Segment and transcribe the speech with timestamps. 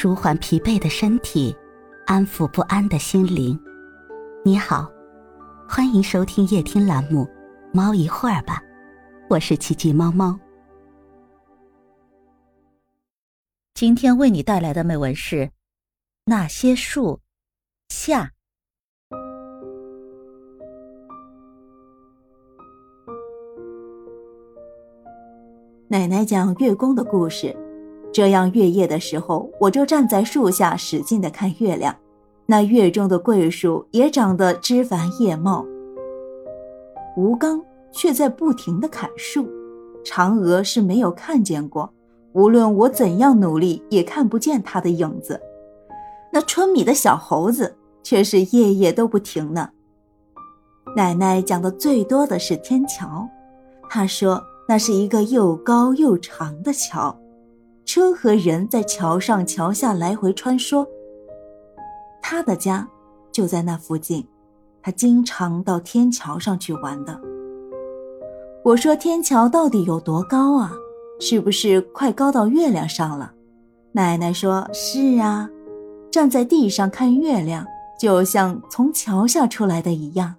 [0.00, 1.52] 舒缓疲惫的身体，
[2.06, 3.58] 安抚不安的心灵。
[4.44, 4.88] 你好，
[5.68, 7.24] 欢迎收听夜听栏目
[7.74, 8.62] 《猫一会儿吧》，
[9.28, 10.38] 我是奇迹猫猫。
[13.74, 15.36] 今天为你带来的美文是
[16.26, 17.18] 《那些树
[17.88, 18.22] 下》。
[25.88, 27.52] 奶奶讲月宫的故事，
[28.12, 31.94] 这样月夜的时候，我就站在树下使劲的看月亮。
[32.46, 35.64] 那月中的桂树也长得枝繁叶茂。
[37.16, 39.46] 吴刚却在不停的砍树，
[40.04, 41.92] 嫦娥是没有看见过，
[42.32, 45.40] 无论我怎样努力，也看不见他的影子。
[46.32, 49.68] 那春米的小猴子却是夜夜都不停呢。
[50.96, 53.28] 奶奶讲的最多的是天桥，
[53.88, 54.42] 她说。
[54.70, 57.18] 那是一个又高又长的桥，
[57.88, 60.86] 车和人在桥上桥下来回穿梭。
[62.20, 62.86] 他的家
[63.32, 64.28] 就在那附近，
[64.82, 67.18] 他经常到天桥上去玩的。
[68.62, 70.70] 我说：“天桥到底有多高啊？
[71.18, 73.32] 是不是快高到月亮上了？”
[73.92, 75.48] 奶奶说：“是啊，
[76.10, 77.66] 站在地上看月亮，
[77.98, 80.34] 就像从桥下出来的一样。”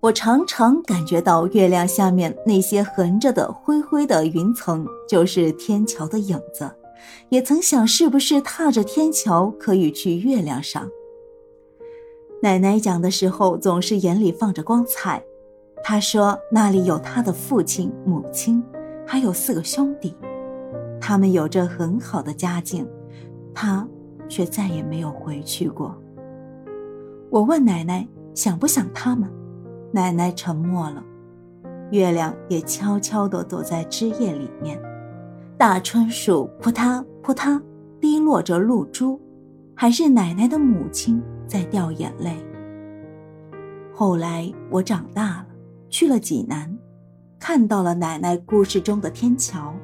[0.00, 6.70] 我常常感觉到月亮下面那些横着的灰灰的云层就是天桥的影子，
[7.30, 10.88] 也曾想是不是踏着天桥可以去月亮上。
[12.42, 15.24] 奶奶讲的时候总是眼里放着光彩，
[15.82, 18.62] 她说那里有她的父亲、母亲，
[19.06, 20.14] 还有四个兄弟，
[21.00, 22.86] 他们有着很好的家境，
[23.54, 23.88] 她
[24.28, 25.96] 却再也没有回去过。
[27.30, 29.28] 我问奶奶想不想他们？
[29.96, 31.02] 奶奶沉默了，
[31.90, 34.78] 月亮也悄悄地躲在枝叶里面。
[35.56, 37.58] 大椿树扑嗒扑嗒
[37.98, 39.18] 滴落着露珠，
[39.74, 42.36] 还是奶奶的母亲在掉眼泪。
[43.90, 45.46] 后来我长大了，
[45.88, 46.76] 去了济南，
[47.38, 49.74] 看到了奶奶故事中的天桥，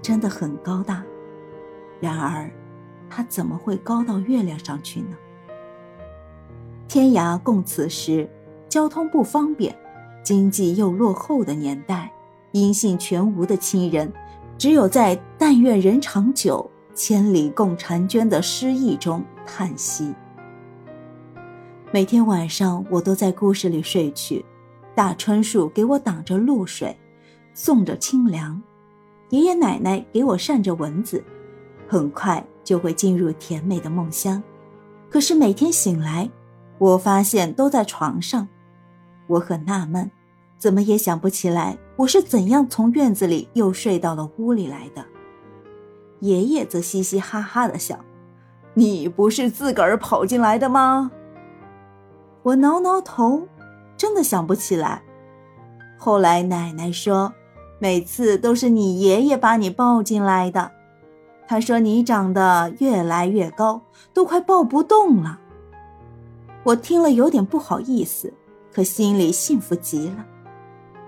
[0.00, 1.04] 真的很高大。
[2.00, 2.50] 然而，
[3.10, 5.14] 它怎么会高到月亮上去呢？
[6.88, 8.26] 天涯共此时。
[8.72, 9.76] 交通不方便，
[10.22, 12.10] 经济又落后的年代，
[12.52, 14.10] 音信全无的亲人，
[14.56, 20.14] 只有在“但愿人长久，千里共婵娟”的诗意中叹息。
[21.90, 24.42] 每天晚上，我都在故事里睡去，
[24.94, 26.96] 大椿树给我挡着露水，
[27.52, 28.58] 送着清凉，
[29.28, 31.22] 爷爷奶奶给我扇着蚊子，
[31.86, 34.42] 很快就会进入甜美的梦乡。
[35.10, 36.30] 可是每天醒来，
[36.78, 38.48] 我发现都在床上。
[39.26, 40.10] 我很纳闷，
[40.58, 45.04] 怎么也想不起来我是怎样从院子里又睡到了屋里来的。
[46.20, 47.98] 爷爷则嘻嘻哈哈的笑
[48.74, 51.10] ：“你不是自个儿跑进来的吗？”
[52.42, 53.46] 我挠挠头，
[53.96, 55.02] 真的想不起来。
[55.96, 57.32] 后来奶奶说，
[57.78, 60.70] 每次都是你爷爷把你抱进来的。
[61.46, 65.38] 他说你长得越来越高，都快抱不动了。
[66.64, 68.32] 我听了有点不好意思。
[68.72, 70.24] 可心里幸福极了，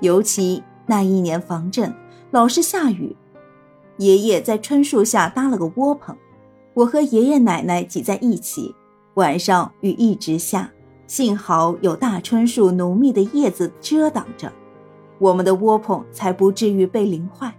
[0.00, 1.94] 尤其那一年防震，
[2.30, 3.16] 老是下雨，
[3.96, 6.16] 爷爷在椿树下搭了个窝棚，
[6.74, 8.74] 我和爷爷奶奶挤在一起。
[9.14, 10.70] 晚上雨一直下，
[11.06, 14.52] 幸好有大椿树浓密的叶子遮挡着，
[15.18, 17.54] 我们的窝棚才不至于被淋坏。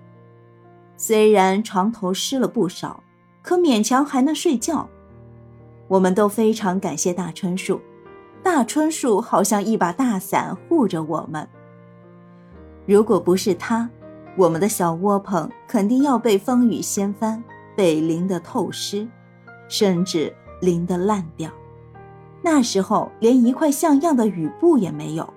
[0.97, 3.01] 虽然床头湿了不少，
[3.41, 4.87] 可勉强还能睡觉。
[5.87, 7.79] 我们都非常感谢大椿树。
[8.45, 11.49] 大椿树好像一把大伞护着我们。
[12.85, 13.89] 如果不是它，
[14.37, 17.43] 我们的小窝棚肯定要被风雨掀翻，
[17.75, 19.07] 被淋得透湿，
[19.67, 21.49] 甚至淋得烂掉。
[22.43, 25.27] 那时候连一块像样的雨布也没有。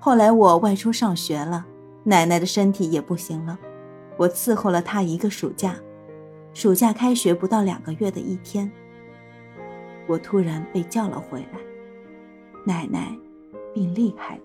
[0.00, 1.66] 后来我外出上学了，
[2.02, 3.58] 奶奶的身体也不行了，
[4.16, 5.76] 我伺候了她一个暑假。
[6.54, 8.72] 暑假开学不到两个月的一天。
[10.06, 11.58] 我突然被叫了回来，
[12.68, 13.18] 奶奶
[13.72, 14.42] 病厉害了。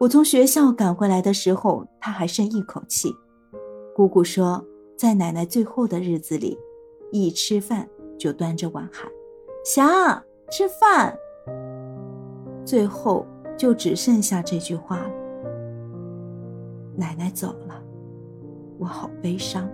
[0.00, 3.14] 我从学校赶回来的时候，她还剩一口气。
[3.94, 4.60] 姑姑说，
[4.98, 6.58] 在奶奶最后的日子里，
[7.12, 7.88] 一吃饭
[8.18, 9.08] 就端着碗喊
[9.64, 11.16] ：“霞，吃饭。”
[12.66, 13.24] 最后
[13.56, 15.10] 就只剩下这句话了。
[16.96, 17.80] 奶奶走了，
[18.80, 19.70] 我好悲伤。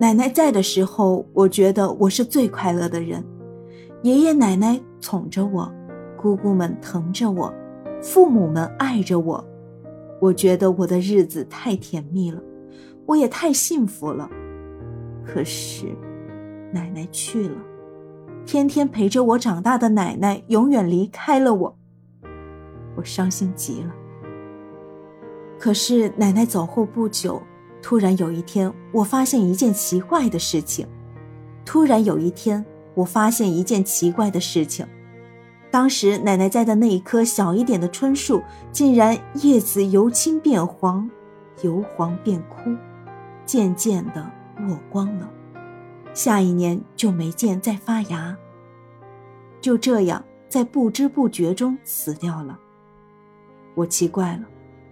[0.00, 3.24] 奶奶在的时候，我觉得我是最快乐的人。
[4.02, 5.68] 爷爷奶奶宠着我，
[6.16, 7.52] 姑姑们疼着我，
[8.00, 9.44] 父母们爱着我。
[10.20, 12.40] 我觉得我的日子太甜蜜了，
[13.06, 14.30] 我也太幸福了。
[15.24, 15.86] 可是，
[16.72, 17.56] 奶奶去了，
[18.46, 21.76] 天天陪着我长大的奶奶永远离开了我，
[22.96, 23.92] 我伤心极了。
[25.58, 27.42] 可是奶奶走后不久，
[27.82, 30.86] 突然有一天，我发现一件奇怪的事情。
[31.64, 32.64] 突然有一天，
[32.98, 34.84] 我发现一件奇怪的事情。
[35.70, 38.42] 当时奶奶栽的那一棵小一点的椿树，
[38.72, 41.08] 竟然叶子由青变黄，
[41.62, 42.74] 由黄变枯，
[43.46, 44.28] 渐渐的
[44.58, 45.30] 落光了。
[46.12, 48.36] 下一年就没见再发芽。
[49.60, 52.58] 就这样，在不知不觉中死掉了。
[53.76, 54.42] 我奇怪了，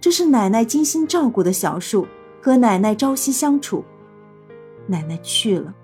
[0.00, 2.06] 这是奶奶精心照顾的小树，
[2.40, 3.84] 和奶奶朝夕相处。
[4.86, 5.74] 奶奶去了，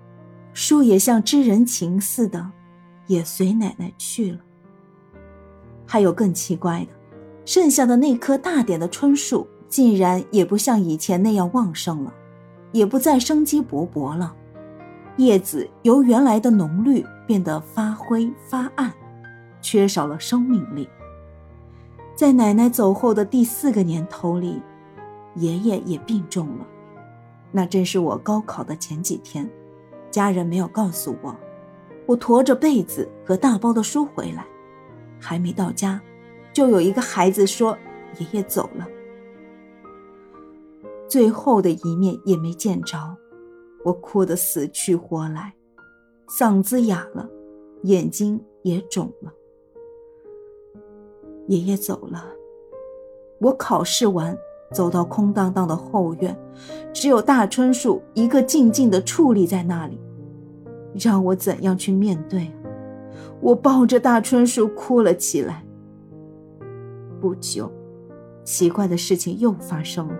[0.53, 2.51] 树也像知人情似的，
[3.07, 4.39] 也随奶奶去了。
[5.85, 6.87] 还有更奇怪的，
[7.45, 12.13] 剩下的那棵大点的椿树，竟然也不像以前那样旺盛了，
[12.71, 14.33] 也不再生机勃勃了，
[15.17, 18.93] 叶子由原来的浓绿变得发灰发暗，
[19.61, 20.87] 缺少了生命力。
[22.15, 24.61] 在奶奶走后的第四个年头里，
[25.35, 26.67] 爷爷也病重了，
[27.51, 29.49] 那正是我高考的前几天，
[30.13, 31.35] 家人没有告诉我，
[32.05, 34.45] 我驮着被子和大包的书回来。
[35.19, 35.99] 还没到家，
[36.53, 37.75] 就有一个孩子说
[38.19, 38.87] ：“爷爷走了。”
[41.09, 42.95] 最后的一面也没见着，
[43.83, 45.51] 我哭得死去活来，
[46.27, 47.27] 嗓子哑了，
[47.83, 49.33] 眼睛也肿了。
[51.47, 52.23] 爷爷走了，
[53.39, 54.37] 我考试完，
[54.73, 56.35] 走到空荡荡的后院，
[56.91, 59.99] 只有大椿树一个静静的矗立在那里，
[60.95, 62.51] 让我怎样去面对？
[63.39, 65.63] 我抱着大椿树哭了起来。
[67.21, 67.71] 不久，
[68.43, 70.15] 奇怪的事情又发生了。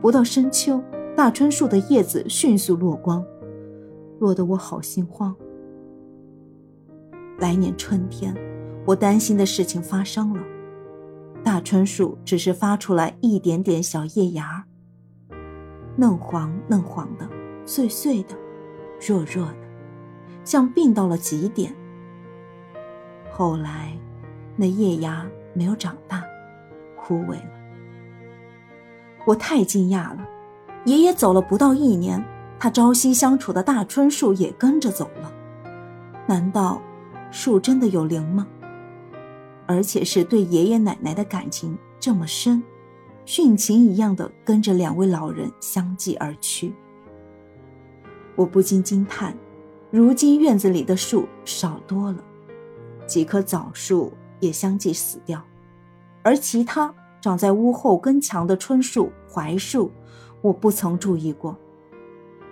[0.00, 0.82] 不到深秋，
[1.14, 3.24] 大椿树的叶子迅速落光，
[4.18, 5.34] 落得我好心慌。
[7.38, 8.34] 来年春天，
[8.86, 10.42] 我担心的事情发生了。
[11.60, 14.64] 大椿树只是发出来一点点小叶芽，
[15.94, 17.28] 嫩黄嫩黄的，
[17.66, 18.34] 碎碎的，
[19.06, 19.68] 弱弱的，
[20.42, 21.70] 像病到了极点。
[23.30, 23.92] 后来，
[24.56, 26.24] 那叶芽没有长大，
[26.96, 27.50] 枯萎了。
[29.26, 30.26] 我太惊讶了，
[30.86, 32.24] 爷爷走了不到一年，
[32.58, 35.30] 他朝夕相处的大椿树也跟着走了。
[36.26, 36.80] 难道
[37.30, 38.46] 树真的有灵吗？
[39.70, 42.60] 而且是对爷爷奶奶的感情这么深，
[43.24, 46.74] 殉情一样的跟着两位老人相继而去。
[48.34, 49.32] 我不禁惊叹，
[49.88, 52.18] 如今院子里的树少多了。
[53.06, 55.40] 几棵枣树也相继死掉，
[56.24, 59.92] 而其他长在屋后跟墙的椿树、槐树，
[60.42, 61.56] 我不曾注意过。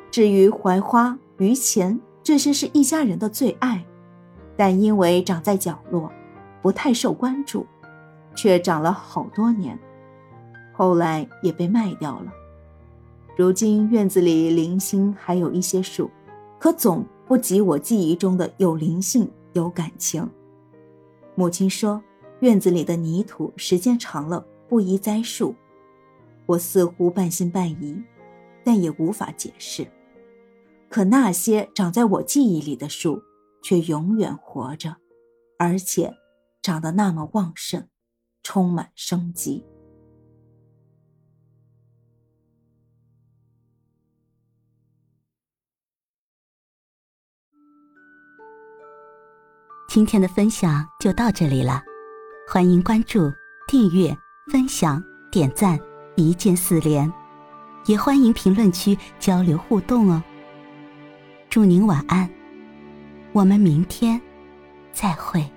[0.09, 3.85] 至于槐花、榆钱，这些是一家人的最爱，
[4.57, 6.13] 但因为长在角落，
[6.69, 7.67] 不太受关注，
[8.37, 9.79] 却长了好多年，
[10.71, 12.31] 后来也被卖掉了。
[13.39, 16.11] 如今院子里零星还有一些树，
[16.59, 20.29] 可总不及我记忆中的有灵性、有感情。
[21.37, 22.03] 母亲说
[22.41, 25.55] ：“院子里的泥土时间长了不宜栽树。”
[26.45, 27.99] 我似乎半信半疑，
[28.63, 29.87] 但也无法解释。
[30.91, 33.23] 可那些长在我记忆里的树，
[33.63, 34.95] 却永远活着，
[35.59, 36.15] 而且
[36.63, 37.89] 长得那么旺盛，
[38.43, 39.65] 充满生机。
[49.89, 51.83] 今天的分享就到这里了，
[52.47, 53.33] 欢迎关注、
[53.67, 54.15] 订阅、
[54.53, 55.79] 分享、点赞，
[56.15, 57.11] 一键四连，
[57.87, 60.23] 也欢迎评论区交流互动哦。
[61.49, 62.31] 祝您晚安，
[63.33, 64.21] 我们明天
[64.93, 65.51] 再会。